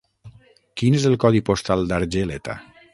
Quin 0.81 0.97
és 1.01 1.05
el 1.11 1.19
codi 1.27 1.43
postal 1.51 1.87
d'Argeleta? 1.93 2.59